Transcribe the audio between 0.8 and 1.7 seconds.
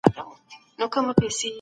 کرامت باید سپک نه.